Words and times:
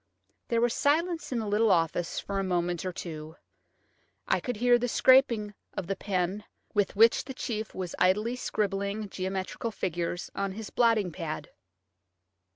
There 0.47 0.61
was 0.61 0.73
silence 0.73 1.31
in 1.31 1.37
the 1.37 1.45
little 1.47 1.69
office 1.69 2.19
for 2.19 2.39
a 2.39 2.43
moment 2.43 2.83
or 2.87 2.91
two. 2.91 3.35
I 4.27 4.39
could 4.39 4.55
hear 4.55 4.79
the 4.79 4.87
scraping 4.87 5.53
of 5.77 5.85
the 5.85 5.95
pen 5.95 6.43
with 6.73 6.95
which 6.95 7.23
the 7.25 7.35
chief 7.35 7.75
was 7.75 7.93
idly 7.99 8.35
scribbling 8.35 9.09
geometrical 9.09 9.69
figures 9.69 10.31
on 10.33 10.53
his 10.53 10.71
blotting 10.71 11.11
pad. 11.11 11.51